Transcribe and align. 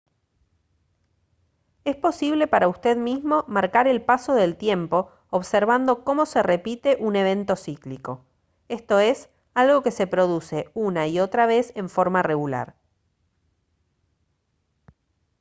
es 1.85 1.95
posible 1.95 2.47
para 2.47 2.67
usted 2.69 2.97
mismo 2.97 3.45
marcar 3.47 3.87
el 3.87 4.03
paso 4.03 4.33
del 4.33 4.57
tiempo 4.57 5.11
observando 5.29 6.03
cómo 6.03 6.25
se 6.25 6.41
repite 6.41 6.97
un 6.99 7.15
evento 7.15 7.55
cíclico 7.55 8.25
esto 8.67 8.97
es 8.97 9.29
algo 9.53 9.83
que 9.83 9.91
se 9.91 10.07
produce 10.07 10.71
una 10.73 11.05
y 11.05 11.19
otra 11.19 11.45
vez 11.45 11.71
en 11.75 11.87
forma 11.87 12.23
regular 12.23 12.75